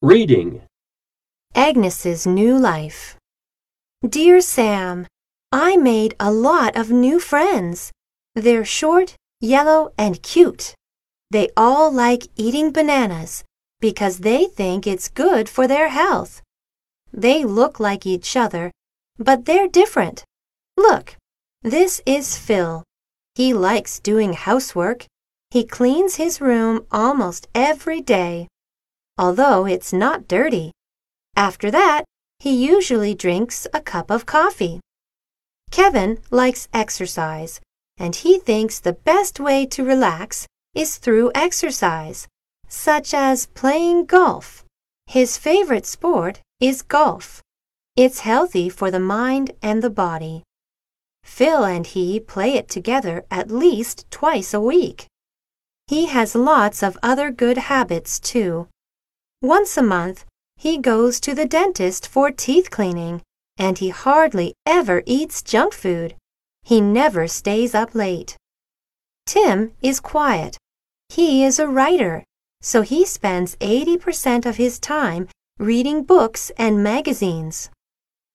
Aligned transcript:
Reading. 0.00 0.62
Agnes's 1.56 2.24
New 2.24 2.56
Life. 2.56 3.16
Dear 4.08 4.40
Sam, 4.40 5.08
I 5.50 5.76
made 5.76 6.14
a 6.20 6.30
lot 6.30 6.76
of 6.76 6.92
new 6.92 7.18
friends. 7.18 7.90
They're 8.36 8.64
short, 8.64 9.16
yellow, 9.40 9.92
and 9.98 10.22
cute. 10.22 10.76
They 11.32 11.48
all 11.56 11.90
like 11.90 12.28
eating 12.36 12.70
bananas 12.70 13.42
because 13.80 14.18
they 14.18 14.44
think 14.44 14.86
it's 14.86 15.08
good 15.08 15.48
for 15.48 15.66
their 15.66 15.88
health. 15.88 16.42
They 17.12 17.44
look 17.44 17.80
like 17.80 18.06
each 18.06 18.36
other, 18.36 18.70
but 19.18 19.46
they're 19.46 19.66
different. 19.66 20.22
Look, 20.76 21.16
this 21.62 22.00
is 22.06 22.38
Phil. 22.38 22.84
He 23.34 23.52
likes 23.52 23.98
doing 23.98 24.34
housework. 24.34 25.06
He 25.50 25.64
cleans 25.64 26.14
his 26.14 26.40
room 26.40 26.86
almost 26.92 27.48
every 27.52 28.00
day, 28.00 28.46
although 29.18 29.66
it's 29.66 29.92
not 29.92 30.28
dirty. 30.28 30.70
After 31.36 31.70
that, 31.70 32.04
he 32.38 32.54
usually 32.54 33.14
drinks 33.14 33.66
a 33.74 33.80
cup 33.80 34.10
of 34.10 34.26
coffee. 34.26 34.80
Kevin 35.70 36.18
likes 36.30 36.68
exercise, 36.72 37.60
and 37.98 38.14
he 38.14 38.38
thinks 38.38 38.78
the 38.78 38.92
best 38.92 39.40
way 39.40 39.66
to 39.66 39.84
relax 39.84 40.46
is 40.74 40.96
through 40.96 41.32
exercise, 41.34 42.28
such 42.68 43.12
as 43.12 43.46
playing 43.46 44.06
golf. 44.06 44.64
His 45.06 45.36
favorite 45.36 45.86
sport 45.86 46.40
is 46.60 46.82
golf. 46.82 47.42
It's 47.96 48.20
healthy 48.20 48.68
for 48.68 48.90
the 48.90 49.00
mind 49.00 49.52
and 49.60 49.82
the 49.82 49.90
body. 49.90 50.44
Phil 51.24 51.64
and 51.64 51.86
he 51.86 52.20
play 52.20 52.54
it 52.54 52.68
together 52.68 53.24
at 53.30 53.50
least 53.50 54.06
twice 54.10 54.54
a 54.54 54.60
week. 54.60 55.06
He 55.88 56.06
has 56.06 56.34
lots 56.34 56.82
of 56.82 56.98
other 57.02 57.30
good 57.30 57.58
habits, 57.58 58.20
too. 58.20 58.68
Once 59.42 59.76
a 59.76 59.82
month, 59.82 60.24
he 60.56 60.76
goes 60.76 61.20
to 61.20 61.32
the 61.32 61.46
dentist 61.46 62.08
for 62.08 62.30
teeth 62.32 62.70
cleaning, 62.70 63.22
and 63.56 63.78
he 63.78 63.88
hardly 63.88 64.52
ever 64.66 65.04
eats 65.06 65.42
junk 65.42 65.72
food. 65.72 66.16
He 66.64 66.80
never 66.80 67.28
stays 67.28 67.72
up 67.72 67.94
late. 67.94 68.36
Tim 69.26 69.74
is 69.80 70.00
quiet. 70.00 70.56
He 71.08 71.44
is 71.44 71.60
a 71.60 71.68
writer, 71.68 72.24
so 72.60 72.82
he 72.82 73.04
spends 73.04 73.54
80% 73.56 74.44
of 74.44 74.56
his 74.56 74.80
time 74.80 75.28
reading 75.58 76.02
books 76.02 76.50
and 76.58 76.82
magazines. 76.82 77.70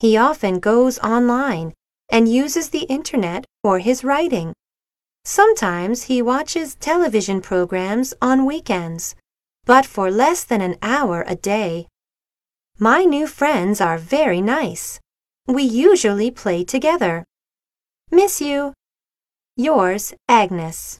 He 0.00 0.18
often 0.18 0.58
goes 0.58 0.98
online 0.98 1.72
and 2.10 2.28
uses 2.28 2.68
the 2.68 2.84
internet 2.90 3.46
for 3.62 3.78
his 3.78 4.04
writing. 4.04 4.52
Sometimes 5.24 6.04
he 6.04 6.20
watches 6.20 6.74
television 6.74 7.40
programs 7.40 8.12
on 8.20 8.44
weekends, 8.44 9.14
but 9.64 9.86
for 9.86 10.10
less 10.10 10.44
than 10.44 10.60
an 10.60 10.76
hour 10.82 11.24
a 11.26 11.34
day. 11.34 11.86
My 12.78 13.04
new 13.04 13.26
friends 13.26 13.80
are 13.80 13.98
very 13.98 14.40
nice. 14.40 14.98
We 15.46 15.62
usually 15.62 16.30
play 16.30 16.64
together. 16.64 17.24
Miss 18.10 18.40
you. 18.40 18.72
Yours, 19.56 20.14
Agnes. 20.28 20.98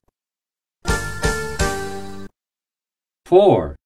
4. 3.26 3.76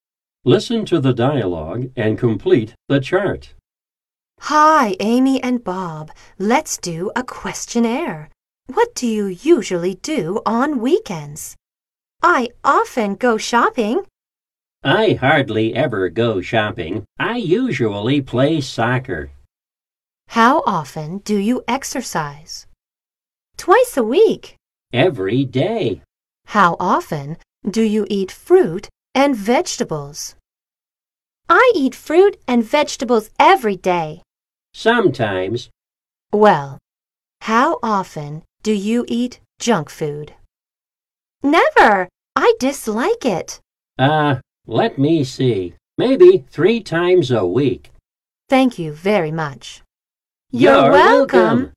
Listen 0.44 0.84
to 0.86 1.00
the 1.00 1.12
dialogue 1.12 1.90
and 1.96 2.18
complete 2.18 2.74
the 2.88 3.00
chart. 3.00 3.54
Hi, 4.40 4.96
Amy 5.00 5.42
and 5.42 5.62
Bob. 5.62 6.10
Let's 6.38 6.76
do 6.76 7.10
a 7.14 7.22
questionnaire. 7.22 8.30
What 8.66 8.94
do 8.94 9.06
you 9.06 9.26
usually 9.26 9.94
do 9.96 10.40
on 10.44 10.80
weekends? 10.80 11.54
I 12.22 12.48
often 12.64 13.14
go 13.14 13.36
shopping. 13.36 14.06
I 14.84 15.14
hardly 15.14 15.74
ever 15.74 16.10
go 16.10 16.42
shopping. 16.42 17.04
I 17.18 17.38
usually 17.38 18.20
play 18.20 18.60
soccer. 18.60 19.30
How 20.28 20.62
often 20.66 21.18
do 21.18 21.38
you 21.38 21.64
exercise? 21.66 22.66
Twice 23.56 23.96
a 23.96 24.02
week. 24.02 24.56
Every 24.92 25.46
day. 25.46 26.02
How 26.48 26.76
often 26.78 27.38
do 27.68 27.80
you 27.80 28.06
eat 28.10 28.30
fruit 28.30 28.90
and 29.14 29.34
vegetables? 29.34 30.36
I 31.48 31.72
eat 31.74 31.94
fruit 31.94 32.36
and 32.46 32.62
vegetables 32.62 33.30
every 33.38 33.76
day. 33.76 34.22
Sometimes. 34.74 35.70
Well, 36.30 36.78
how 37.40 37.78
often 37.82 38.42
do 38.62 38.72
you 38.72 39.06
eat 39.08 39.40
junk 39.58 39.88
food? 39.88 40.34
Never. 41.42 42.08
I 42.36 42.52
dislike 42.58 43.24
it. 43.24 43.60
Uh, 43.98 44.40
let 44.66 44.98
me 44.98 45.24
see. 45.24 45.74
Maybe 45.98 46.44
three 46.48 46.80
times 46.80 47.30
a 47.30 47.46
week. 47.46 47.92
Thank 48.48 48.78
you 48.78 48.92
very 48.92 49.30
much. 49.30 49.82
You're 50.50 50.90
welcome. 50.90 51.72